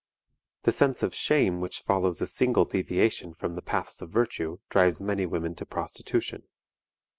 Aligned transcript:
The 0.63 0.71
sense 0.71 1.03
of 1.03 1.13
shame 1.13 1.61
which 1.61 1.81
follows 1.83 2.23
a 2.23 2.25
single 2.27 2.65
deviation 2.65 3.35
from 3.35 3.53
the 3.53 3.61
paths 3.61 4.01
of 4.01 4.09
virtue 4.09 4.57
drives 4.67 4.99
many 5.03 5.27
women 5.27 5.53
to 5.57 5.65
prostitution. 5.67 6.41